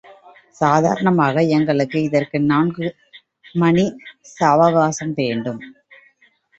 [0.61, 2.87] சாதாரணமாக எங்களுக்கு இதற்கு நான்கு
[3.55, 3.85] மணி
[4.35, 5.63] சாவகாசம் வேண்டும்.